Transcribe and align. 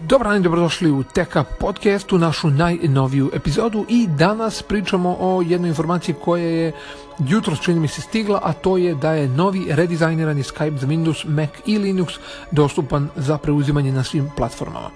Dobar 0.00 0.26
dan 0.26 0.36
i 0.36 0.42
dobrodošli 0.42 0.90
u 0.90 1.02
Teka 1.02 1.44
podcastu, 1.44 2.18
našu 2.18 2.50
najnoviju 2.50 3.30
epizodu 3.34 3.86
i 3.88 4.06
danas 4.06 4.62
pričamo 4.62 5.16
o 5.20 5.42
jednoj 5.42 5.68
informaciji 5.68 6.14
koja 6.24 6.44
je 6.44 6.72
jutro 7.18 7.56
čini 7.56 7.80
mi 7.80 7.88
se 7.88 8.00
stigla, 8.00 8.40
a 8.42 8.52
to 8.52 8.76
je 8.76 8.94
da 8.94 9.12
je 9.12 9.28
novi 9.28 9.66
redizajnirani 9.70 10.42
Skype 10.42 10.78
za 10.78 10.86
Windows, 10.86 11.28
Mac 11.28 11.50
i 11.66 11.78
Linux 11.78 12.18
dostupan 12.50 13.08
za 13.16 13.38
preuzimanje 13.38 13.92
na 13.92 14.04
svim 14.04 14.30
platformama. 14.36 14.90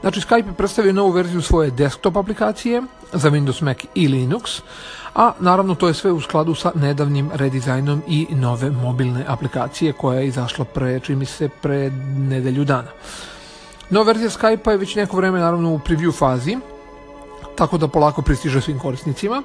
Znači 0.00 0.20
Skype 0.20 0.46
je 0.46 0.52
predstavio 0.52 0.92
novu 0.92 1.10
verziju 1.10 1.42
svoje 1.42 1.70
desktop 1.70 2.16
aplikacije 2.16 2.82
za 3.12 3.30
Windows, 3.30 3.62
Mac 3.62 3.78
i 3.94 4.08
Linux, 4.08 4.62
a 5.14 5.32
naravno 5.40 5.74
to 5.74 5.88
je 5.88 5.94
sve 5.94 6.12
u 6.12 6.20
skladu 6.20 6.54
sa 6.54 6.72
nedavnim 6.74 7.30
redizajnom 7.34 8.02
i 8.08 8.26
nove 8.30 8.70
mobilne 8.70 9.24
aplikacije 9.28 9.92
koja 9.92 10.20
je 10.20 10.26
izašla 10.26 10.64
pre, 10.64 11.00
čini 11.00 11.18
mi 11.18 11.26
se, 11.26 11.48
pre 11.48 11.90
nedelju 12.16 12.64
dana. 12.64 12.88
Nova 13.90 14.06
verzija 14.06 14.30
Skype-a 14.30 14.70
je 14.70 14.78
već 14.78 14.94
neko 14.94 15.16
vreme 15.16 15.40
naravno 15.40 15.72
u 15.74 15.78
preview 15.78 16.12
fazi, 16.12 16.56
tako 17.56 17.78
da 17.78 17.88
polako 17.88 18.22
pristiže 18.22 18.60
svim 18.60 18.78
korisnicima. 18.78 19.42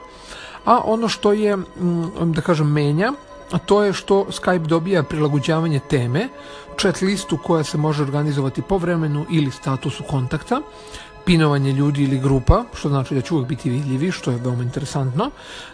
A 0.66 0.82
ono 0.86 1.08
što 1.10 1.34
je, 1.34 1.58
mm, 1.58 2.32
da 2.32 2.42
kažem, 2.42 2.68
menja, 2.72 3.12
to 3.66 3.84
je 3.84 3.94
što 3.94 4.26
Skype 4.30 4.68
dobija 4.68 5.04
prilagođavanje 5.04 5.80
teme, 5.80 6.30
chat 6.78 7.02
listu 7.02 7.38
koja 7.44 7.64
se 7.64 7.78
može 7.78 8.04
organizovati 8.04 8.62
po 8.62 8.78
vremenu 8.78 9.26
ili 9.30 9.52
statusu 9.52 10.04
kontakta, 10.04 10.62
pinovanje 11.26 11.72
ljudi 11.72 12.04
ili 12.04 12.20
grupa, 12.20 12.64
što 12.74 12.90
znači 12.90 13.16
da 13.16 13.22
će 13.22 13.34
uvijek 13.34 13.50
biti 13.50 13.70
vidljivi, 13.70 14.12
što 14.12 14.32
je 14.32 14.38
veoma 14.38 14.64
interesantno, 14.64 15.32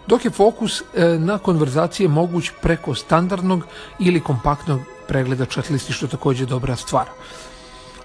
dok 0.07 0.25
je 0.25 0.31
fokus 0.31 0.81
e, 0.81 1.05
na 1.19 1.37
konverzacije 1.37 2.09
moguć 2.09 2.51
preko 2.61 2.95
standardnog 2.95 3.63
ili 3.99 4.19
kompaktnog 4.19 4.79
pregleda 5.07 5.45
chat 5.45 5.69
listi, 5.69 5.93
što 5.93 6.05
je 6.05 6.09
takođe 6.09 6.45
dobra 6.45 6.75
stvar. 6.75 7.05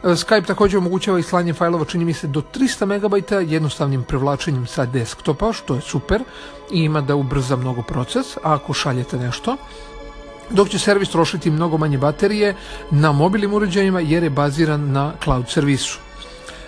Skype 0.02 0.46
također 0.46 0.78
omogućava 0.78 1.18
i 1.18 1.22
slanje 1.22 1.52
fajlova, 1.52 1.84
čini 1.84 2.04
mi 2.04 2.12
se, 2.12 2.26
do 2.26 2.42
300 2.54 2.86
MB 2.86 3.50
jednostavnim 3.50 4.02
prevlačenjem 4.02 4.66
sa 4.66 4.86
desktopa, 4.86 5.52
što 5.52 5.74
je 5.74 5.80
super 5.80 6.22
i 6.70 6.78
ima 6.80 7.00
da 7.00 7.14
ubrza 7.14 7.56
mnogo 7.56 7.82
proces, 7.82 8.36
ako 8.42 8.72
šaljete 8.72 9.16
nešto, 9.16 9.56
dok 10.50 10.68
će 10.68 10.78
servis 10.78 11.08
trošiti 11.08 11.50
mnogo 11.50 11.78
manje 11.78 11.98
baterije 11.98 12.54
na 12.90 13.12
mobilnim 13.12 13.54
uređajima 13.54 14.00
jer 14.00 14.22
je 14.22 14.30
baziran 14.30 14.92
na 14.92 15.12
cloud 15.24 15.48
servisu. 15.48 16.05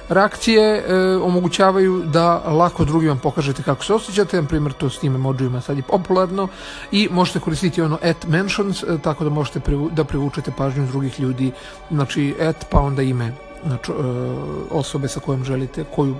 Reakcije 0.09 0.85
e, 0.89 1.17
omogućavaju 1.17 2.03
da 2.07 2.37
lako 2.37 2.85
drugima 2.85 3.17
pokažete 3.17 3.63
kako 3.63 3.85
se 3.85 3.95
osjećate, 3.95 4.43
na 4.43 4.49
primjer 4.49 4.73
to 4.73 4.91
s 4.91 4.99
tim 4.99 5.15
emojima 5.15 5.61
sad 5.61 5.77
je 5.77 5.83
popularno. 5.83 6.49
I 6.93 7.09
možete 7.11 7.41
koristiti 7.41 7.83
ono 7.83 7.99
at 8.03 8.27
mentions, 8.27 8.83
e, 8.83 8.99
tako 9.03 9.25
da 9.25 9.31
možete 9.31 9.61
privu, 9.61 9.91
da 9.93 10.05
privučete 10.05 10.53
pažnju 10.57 10.87
drugih 10.87 11.21
ljudi, 11.21 11.53
znači 11.91 12.35
at 12.41 12.67
pa 12.71 12.81
onda 12.81 13.03
ime 13.03 13.33
znači, 13.67 13.93
e, 13.93 13.95
osobe 14.71 15.09
sa 15.09 15.21
kojom 15.21 15.45
želite, 15.45 15.85
koju, 15.95 16.17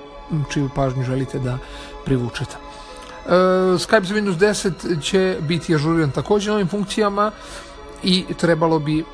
čiju 0.53 0.71
pažnju 0.75 1.05
želite 1.05 1.39
da 1.39 1.59
privučete. 2.05 2.57
E, 3.27 3.31
Skype 3.79 4.05
za 4.05 4.15
Windows 4.15 4.39
10 4.39 5.03
će 5.03 5.37
biti 5.41 5.75
ažuriran 5.75 6.11
također 6.11 6.53
novim 6.53 6.69
funkcijama 6.69 7.33
i 8.03 8.25
trebalo 8.37 8.79
bi 8.79 9.05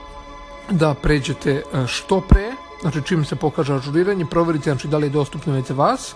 da 0.70 0.95
pređete 0.95 1.50
e, 1.52 1.86
što 1.86 2.20
pre 2.20 2.53
znači 2.80 3.03
čim 3.03 3.25
se 3.25 3.36
pokaže 3.36 3.75
ažuriranje, 3.75 4.27
proverite 4.27 4.70
znači 4.70 4.89
da 4.89 4.98
li 4.98 5.06
je 5.06 5.11
dostupno 5.11 5.53
već 5.53 5.67
za 5.67 5.75
vas. 5.75 6.14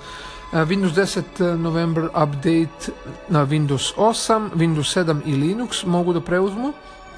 E, 0.53 0.56
Windows 0.56 0.95
10 0.95 1.56
November 1.56 2.05
update 2.05 2.92
na 3.28 3.47
Windows 3.47 3.95
8, 3.97 4.51
Windows 4.55 5.05
7 5.05 5.20
i 5.27 5.33
Linux 5.33 5.86
mogu 5.86 6.12
da 6.12 6.20
preuzmu 6.20 6.73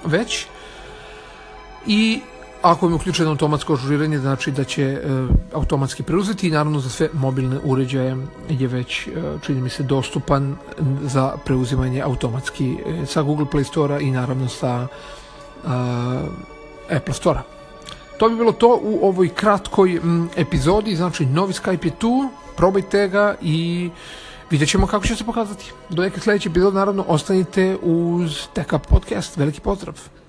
već. 0.04 0.46
I 1.86 2.20
ako 2.62 2.88
je 2.88 2.94
uključeno 2.94 3.30
automatsko 3.30 3.72
ažuriranje, 3.72 4.18
znači 4.18 4.50
da 4.50 4.64
će 4.64 4.82
e, 4.82 5.00
automatski 5.54 6.02
preuzeti 6.02 6.48
i 6.48 6.50
naravno 6.50 6.80
za 6.80 6.88
sve 6.88 7.08
mobilne 7.12 7.58
uređaje 7.64 8.16
je 8.48 8.68
već, 8.68 9.06
e, 9.06 9.10
čini 9.42 9.60
mi 9.60 9.70
se, 9.70 9.82
dostupan 9.82 10.56
za 11.02 11.36
preuzimanje 11.44 12.02
automatski 12.02 12.76
e, 12.86 13.06
sa 13.06 13.22
Google 13.22 13.46
Play 13.52 13.64
Store 13.64 14.02
i 14.02 14.10
naravno 14.10 14.48
sa 14.48 14.86
e, 14.86 14.88
Apple 16.96 17.14
Store. 17.14 17.40
To 18.20 18.28
bi 18.28 18.36
bilo 18.36 18.52
to 18.52 18.80
u 18.82 18.98
ovoj 19.02 19.28
kratkoj 19.28 19.96
m, 19.96 20.28
epizodi, 20.36 20.96
znači 20.96 21.26
novi 21.26 21.52
Skype 21.52 21.84
je 21.84 21.98
tu, 21.98 22.28
probajte 22.56 23.08
ga 23.08 23.34
i 23.42 23.90
vidjet 24.50 24.70
ćemo 24.70 24.86
kako 24.86 25.06
će 25.06 25.16
se 25.16 25.24
pokazati. 25.24 25.72
Do 25.88 26.02
neke 26.02 26.20
sledeće 26.20 26.48
epizode 26.48 26.76
naravno 26.76 27.04
ostanite 27.08 27.76
uz 27.82 28.46
TK 28.52 28.74
Podcast. 28.88 29.36
Veliki 29.36 29.60
pozdrav! 29.60 30.19